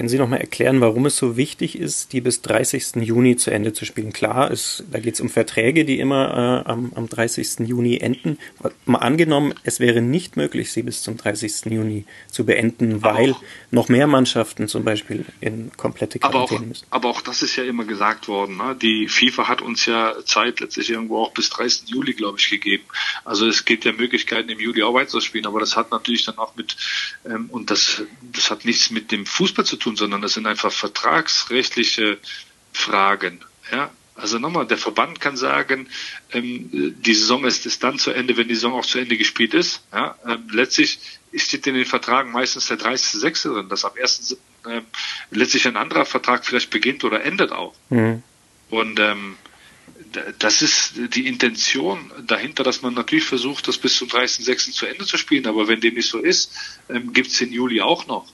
[0.00, 3.02] können Sie noch mal erklären, warum es so wichtig ist, die bis 30.
[3.02, 4.14] Juni zu Ende zu spielen?
[4.14, 7.68] Klar, es, da geht es um Verträge, die immer äh, am, am 30.
[7.68, 8.38] Juni enden.
[8.86, 11.66] Mal angenommen, es wäre nicht möglich, sie bis zum 30.
[11.66, 16.86] Juni zu beenden, weil auch, noch mehr Mannschaften zum Beispiel in komplette Quarantäne müssen.
[16.88, 18.56] Aber auch das ist ja immer gesagt worden.
[18.56, 18.74] Ne?
[18.80, 21.90] Die FIFA hat uns ja Zeit letztlich irgendwo auch bis 30.
[21.90, 22.84] Juli, glaube ich, gegeben.
[23.26, 26.56] Also es gibt ja Möglichkeiten, im Juli auch weiterzuspielen, aber das hat natürlich dann auch
[26.56, 26.74] mit,
[27.26, 28.00] ähm, und das,
[28.32, 32.18] das hat nichts mit dem Fußball zu tun, sondern das sind einfach vertragsrechtliche
[32.72, 33.40] Fragen.
[33.72, 35.88] Ja, also nochmal, der Verband kann sagen,
[36.32, 39.54] ähm, die Saison ist, ist dann zu Ende, wenn die Saison auch zu Ende gespielt
[39.54, 39.82] ist.
[39.92, 40.98] Ja, ähm, letztlich
[41.34, 43.54] steht in den Vertragen meistens der 30.06.
[43.54, 44.36] drin, dass am 1.
[44.68, 44.84] Ähm,
[45.30, 47.74] letztlich ein anderer Vertrag vielleicht beginnt oder endet auch.
[47.88, 48.22] Mhm.
[48.68, 49.36] Und ähm,
[50.38, 54.72] das ist die Intention dahinter, dass man natürlich versucht, das bis zum 30.06.
[54.72, 55.46] zu Ende zu spielen.
[55.46, 56.52] Aber wenn dem nicht so ist,
[56.88, 58.26] ähm, gibt es den Juli auch noch.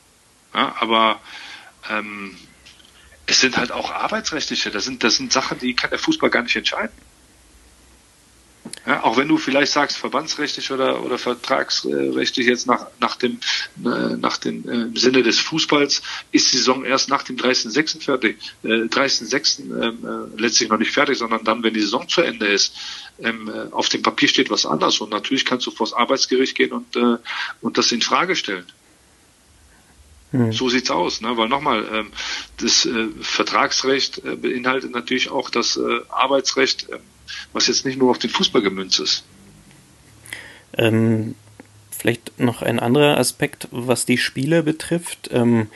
[0.54, 1.20] Ja, aber
[1.90, 2.36] ähm,
[3.26, 6.42] es sind halt auch arbeitsrechtliche, das sind, das sind Sachen, die kann der Fußball gar
[6.42, 6.94] nicht entscheiden.
[8.86, 13.38] Ja, auch wenn du vielleicht sagst, verbandsrechtlich oder, oder vertragsrechtlich jetzt nach, nach dem,
[13.84, 18.02] äh, nach dem äh, Sinne des Fußballs ist die Saison erst nach dem 30.06.
[18.02, 19.60] fertig, äh, 30.06.
[19.60, 22.76] Ähm, äh, letztlich noch nicht fertig, sondern dann, wenn die Saison zu Ende ist.
[23.18, 26.72] Ähm, äh, auf dem Papier steht was anderes und natürlich kannst du vors Arbeitsgericht gehen
[26.72, 27.18] und, äh,
[27.60, 28.66] und das in Frage stellen.
[30.32, 30.52] Mhm.
[30.52, 31.36] So sieht's aus, ne?
[31.36, 32.12] weil nochmal, ähm,
[32.58, 36.98] das äh, Vertragsrecht äh, beinhaltet natürlich auch das äh, Arbeitsrecht, äh,
[37.52, 39.24] was jetzt nicht nur auf den Fußball gemünzt ist.
[40.76, 41.34] Ähm,
[41.90, 45.30] vielleicht noch ein anderer Aspekt, was die Spieler betrifft.
[45.32, 45.68] Ähm,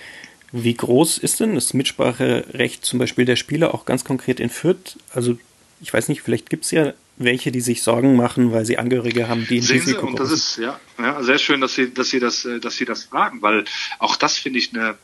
[0.52, 4.98] wie groß ist denn das Mitspracherecht zum Beispiel der Spieler auch ganz konkret in Fürth?
[5.14, 5.38] Also
[5.80, 9.28] ich weiß nicht, vielleicht gibt es ja welche, die sich Sorgen machen, weil sie Angehörige
[9.28, 11.92] haben, die in Sehen Risiko Sie, und das ist ja, ja sehr schön, dass Sie,
[11.92, 13.64] dass Sie das, äh, dass Sie das fragen, weil
[13.98, 14.96] auch das finde ich eine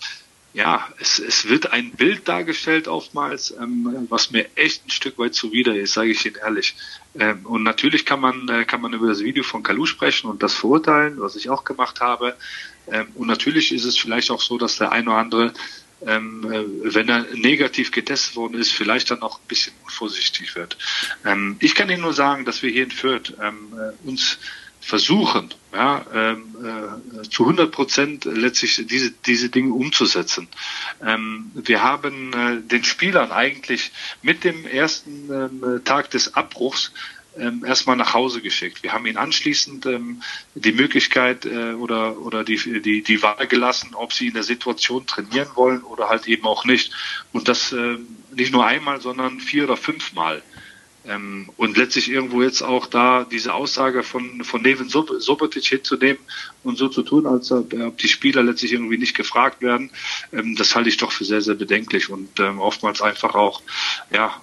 [0.57, 5.35] ja, es, es wird ein Bild dargestellt oftmals, ähm, was mir echt ein Stück weit
[5.35, 6.75] zuwider ist, sage ich Ihnen ehrlich.
[7.19, 10.43] Ähm, und natürlich kann man, äh, kann man über das Video von Kalu sprechen und
[10.43, 12.37] das verurteilen, was ich auch gemacht habe.
[12.91, 15.53] Ähm, und natürlich ist es vielleicht auch so, dass der ein oder andere,
[16.05, 20.77] ähm, äh, wenn er negativ getestet worden ist, vielleicht dann auch ein bisschen unvorsichtig wird.
[21.25, 24.39] Ähm, ich kann Ihnen nur sagen, dass wir hier in Fürth ähm, äh, uns
[24.87, 30.47] versuchen, ja, ähm, äh, zu 100 Prozent letztlich diese, diese Dinge umzusetzen.
[31.05, 33.91] Ähm, wir haben äh, den Spielern eigentlich
[34.23, 36.93] mit dem ersten ähm, Tag des Abbruchs
[37.39, 38.83] ähm, erstmal nach Hause geschickt.
[38.83, 40.23] Wir haben ihnen anschließend ähm,
[40.55, 45.07] die Möglichkeit äh, oder, oder die, die, die Wahl gelassen, ob sie in der Situation
[45.07, 46.93] trainieren wollen oder halt eben auch nicht.
[47.33, 47.99] Und das äh,
[48.35, 50.43] nicht nur einmal, sondern vier oder fünfmal.
[51.07, 56.19] Ähm, und letztlich irgendwo jetzt auch da diese Aussage von, von Neven Sobotic hinzunehmen
[56.65, 59.91] und so zu tun, als ob, ob die Spieler letztlich irgendwie nicht gefragt werden,
[60.33, 63.63] ähm, das halte ich doch für sehr, sehr bedenklich und ähm, oftmals einfach auch,
[64.13, 64.41] ja,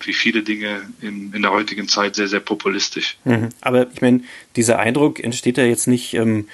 [0.00, 3.16] wie viele Dinge in, in der heutigen Zeit sehr, sehr populistisch.
[3.24, 3.50] Mhm.
[3.60, 4.20] Aber ich meine,
[4.56, 6.48] dieser Eindruck entsteht ja jetzt nicht ähm,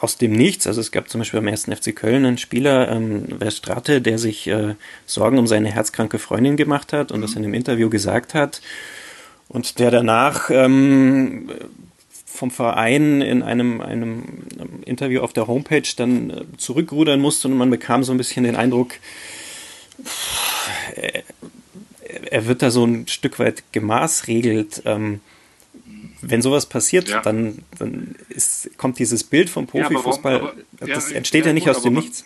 [0.00, 0.66] aus dem Nichts.
[0.66, 4.46] Also es gab zum Beispiel beim ersten FC Köln einen Spieler, ähm, Verstrate, der sich
[4.46, 4.74] äh,
[5.06, 7.22] Sorgen um seine herzkranke Freundin gemacht hat und mhm.
[7.22, 8.60] das in einem Interview gesagt hat.
[9.48, 11.50] Und der danach ähm,
[12.34, 14.24] vom Verein in einem, einem
[14.84, 18.56] Interview auf der Homepage dann äh, zurückrudern musste und man bekam so ein bisschen den
[18.56, 18.94] Eindruck,
[22.34, 24.82] er wird da so ein Stück weit gemaßregelt.
[24.86, 25.20] Ähm,
[26.20, 27.22] wenn sowas passiert, ja.
[27.22, 31.52] dann, dann ist, kommt dieses Bild vom Profifußball, ja, aber, aber, das ja, entsteht ja,
[31.52, 32.24] nicht gut, aus dem Nichts.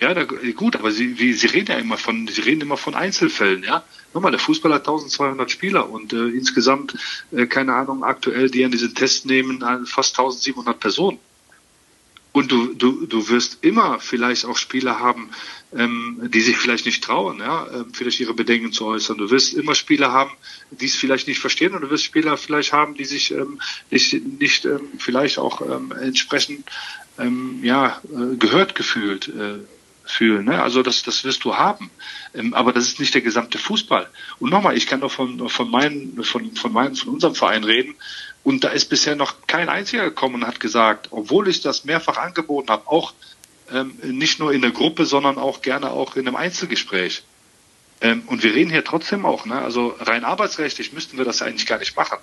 [0.00, 2.94] Ja, da, gut, aber Sie, wie, Sie reden ja immer von, Sie reden immer von
[2.94, 3.82] Einzelfällen, ja.
[4.12, 6.94] Nochmal, der Fußball hat 1200 Spieler und äh, insgesamt,
[7.32, 11.18] äh, keine Ahnung, aktuell, die an diesen Test nehmen, äh, fast 1700 Personen.
[12.34, 15.30] Und du, du, du wirst immer vielleicht auch Spieler haben,
[15.72, 19.18] ähm, die sich vielleicht nicht trauen, ja, äh, vielleicht ihre Bedenken zu äußern.
[19.18, 20.32] Du wirst immer Spieler haben,
[20.72, 24.14] die es vielleicht nicht verstehen und du wirst Spieler vielleicht haben, die sich ähm, nicht,
[24.40, 26.68] nicht ähm, vielleicht auch ähm, entsprechend
[27.20, 29.60] ähm, ja, äh, gehört gefühlt äh,
[30.04, 30.46] fühlen.
[30.46, 30.60] Ne?
[30.60, 31.88] Also das, das wirst du haben.
[32.34, 34.08] Ähm, aber das ist nicht der gesamte Fußball.
[34.40, 37.94] Und nochmal, ich kann doch von, von, meinen, von, von, meinen, von unserem Verein reden.
[38.44, 42.18] Und da ist bisher noch kein einziger gekommen und hat gesagt, obwohl ich das mehrfach
[42.18, 43.14] angeboten habe, auch
[43.72, 47.24] ähm, nicht nur in der Gruppe, sondern auch gerne auch in einem Einzelgespräch.
[48.02, 49.60] Ähm, und wir reden hier trotzdem auch, ne?
[49.60, 52.18] also rein arbeitsrechtlich müssten wir das eigentlich gar nicht machen.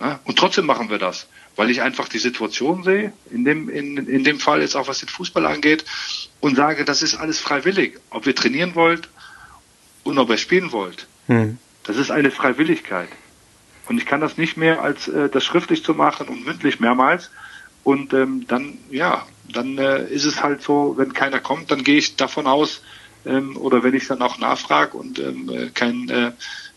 [0.00, 0.18] Ne?
[0.24, 4.24] Und trotzdem machen wir das, weil ich einfach die Situation sehe, in dem, in, in
[4.24, 5.84] dem Fall jetzt auch was den Fußball angeht,
[6.40, 7.98] und sage, das ist alles freiwillig.
[8.08, 9.10] Ob ihr trainieren wollt
[10.04, 11.06] und ob ihr spielen wollt.
[11.26, 11.58] Hm.
[11.84, 13.08] Das ist eine Freiwilligkeit.
[13.90, 17.28] Und ich kann das nicht mehr als äh, das schriftlich zu machen und mündlich mehrmals.
[17.82, 21.96] Und ähm, dann, ja, dann äh, ist es halt so, wenn keiner kommt, dann gehe
[21.98, 22.82] ich davon aus,
[23.26, 26.30] ähm, oder wenn ich dann auch nachfrage und ähm, äh, kein, äh,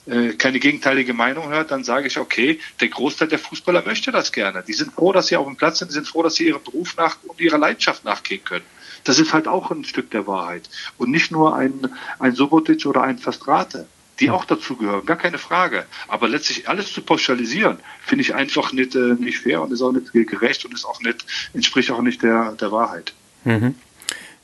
[0.07, 4.31] äh, keine gegenteilige Meinung hört, dann sage ich, okay, der Großteil der Fußballer möchte das
[4.31, 4.63] gerne.
[4.67, 6.63] Die sind froh, dass sie auf dem Platz sind, die sind froh, dass sie ihrem
[6.63, 8.65] Beruf nach und ihrer Leidenschaft nachgehen können.
[9.03, 10.67] Das ist halt auch ein Stück der Wahrheit.
[10.97, 13.85] Und nicht nur ein, ein Sobotic oder ein Fastrate
[14.19, 15.85] die auch dazu gehören, gar keine Frage.
[16.07, 19.91] Aber letztlich alles zu pauschalisieren, finde ich einfach nicht, äh, nicht fair und ist auch
[19.91, 23.13] nicht gerecht und ist auch nicht, entspricht auch nicht der, der Wahrheit.
[23.43, 23.75] Mhm.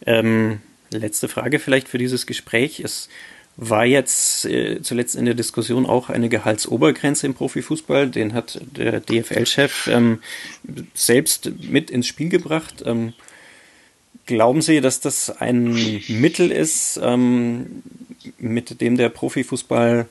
[0.06, 2.80] Ähm, letzte Frage vielleicht für dieses Gespräch.
[2.80, 3.10] Es
[3.62, 8.10] war jetzt äh, zuletzt in der Diskussion auch eine Gehaltsobergrenze im Profifußball.
[8.10, 10.20] Den hat der DFL-Chef ähm,
[10.94, 12.84] selbst mit ins Spiel gebracht.
[12.86, 13.14] Ähm,
[14.30, 17.82] Glauben Sie, dass das ein Mittel ist, ähm,
[18.38, 20.08] mit dem der Profifußball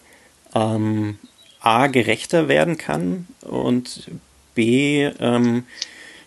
[0.56, 1.20] ähm,
[1.60, 4.10] A gerechter werden kann und
[4.56, 5.62] B ähm,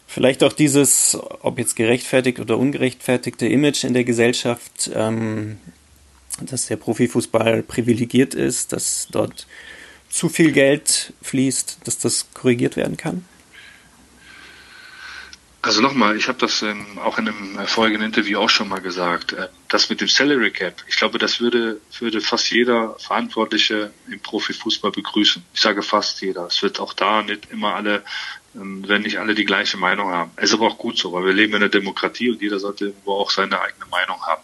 [0.08, 5.58] vielleicht auch dieses, ob jetzt gerechtfertigt oder ungerechtfertigte Image in der Gesellschaft, ähm,
[6.40, 9.48] dass der Profifußball privilegiert ist, dass dort
[10.10, 13.26] zu viel Geld fließt, dass das korrigiert werden kann?
[15.62, 19.34] Also nochmal, ich habe das ähm, auch in einem vorigen Interview auch schon mal gesagt.
[19.34, 24.20] Äh, das mit dem Salary Cap, ich glaube, das würde, würde fast jeder Verantwortliche im
[24.20, 25.44] Profifußball begrüßen.
[25.54, 26.46] Ich sage fast jeder.
[26.48, 28.04] Es wird auch da nicht immer alle,
[28.54, 30.32] ähm, wenn nicht alle die gleiche Meinung haben.
[30.36, 32.88] Es ist aber auch gut so, weil wir leben in einer Demokratie und jeder sollte
[32.88, 34.42] irgendwo auch seine eigene Meinung haben.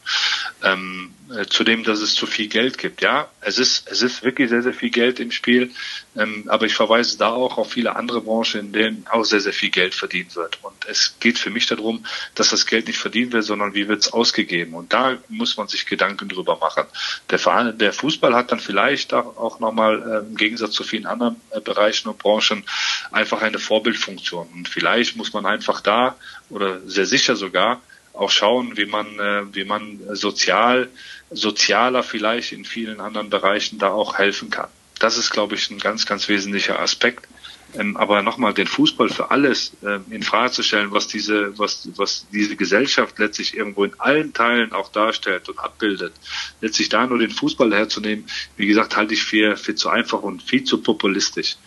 [0.63, 3.01] ähm, äh, zu dem, dass es zu viel Geld gibt.
[3.01, 5.71] Ja, es ist, es ist wirklich sehr, sehr viel Geld im Spiel.
[6.15, 9.53] Ähm, aber ich verweise da auch auf viele andere Branchen, in denen auch sehr, sehr
[9.53, 10.63] viel Geld verdient wird.
[10.63, 14.03] Und es geht für mich darum, dass das Geld nicht verdient wird, sondern wie wird
[14.03, 14.73] es ausgegeben.
[14.73, 16.83] Und da muss man sich Gedanken drüber machen.
[17.29, 21.39] Der Verein, der Fußball hat dann vielleicht auch nochmal äh, im Gegensatz zu vielen anderen
[21.51, 22.63] äh, Bereichen und Branchen
[23.11, 24.47] einfach eine Vorbildfunktion.
[24.53, 26.15] Und vielleicht muss man einfach da
[26.49, 27.81] oder sehr sicher sogar
[28.13, 30.89] auch schauen, wie man, äh, wie man sozial,
[31.29, 34.69] sozialer vielleicht in vielen anderen Bereichen da auch helfen kann.
[34.99, 37.27] Das ist, glaube ich, ein ganz, ganz wesentlicher Aspekt.
[37.75, 41.89] Ähm, aber nochmal den Fußball für alles ähm, in Frage zu stellen, was diese, was,
[41.95, 46.13] was diese Gesellschaft letztlich irgendwo in allen Teilen auch darstellt und abbildet,
[46.61, 48.25] letztlich da nur den Fußball herzunehmen,
[48.55, 51.57] wie gesagt, halte ich für, für zu einfach und viel zu populistisch.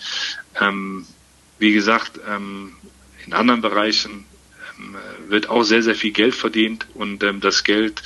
[0.61, 1.07] Ähm,
[1.59, 2.73] wie gesagt, ähm,
[3.27, 4.25] in anderen Bereichen
[4.79, 4.97] ähm,
[5.29, 8.03] wird auch sehr, sehr viel Geld verdient und ähm, das Geld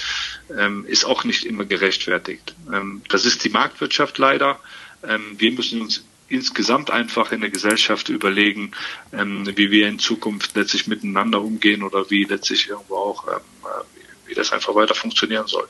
[0.59, 2.57] ähm, ist auch nicht immer gerechtfertigt.
[2.73, 4.59] Ähm, das ist die Marktwirtschaft leider.
[5.07, 6.05] Ähm, wir müssen uns
[6.35, 8.73] insgesamt einfach in der Gesellschaft überlegen,
[9.13, 14.29] ähm, wie wir in Zukunft letztlich miteinander umgehen oder wie letztlich irgendwo auch, ähm, äh,
[14.29, 15.69] wie das einfach weiter funktionieren soll.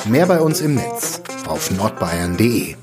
[0.06, 2.74] Mehr bei uns im Netz auf nordbayern.de